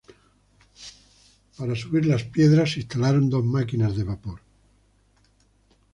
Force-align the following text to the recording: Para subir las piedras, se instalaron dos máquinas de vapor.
Para 1.57 1.75
subir 1.75 2.07
las 2.07 2.23
piedras, 2.23 2.71
se 2.71 2.79
instalaron 2.79 3.29
dos 3.29 3.45
máquinas 3.45 3.95
de 3.95 4.03
vapor. 4.03 4.39